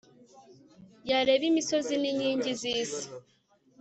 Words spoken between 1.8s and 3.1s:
n'inkingi z'isi